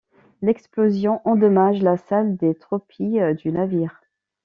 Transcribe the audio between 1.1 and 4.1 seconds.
endommage la salle des torpilles du navire.